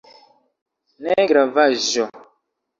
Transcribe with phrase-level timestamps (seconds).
[1.07, 2.11] Ne gravaĵo?